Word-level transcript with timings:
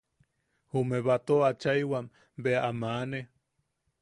Jume 0.71 0.97
batoo 1.07 1.39
achaiwam 1.49 2.05
bea 2.43 2.59
a 2.69 2.71
maʼane. 2.81 3.19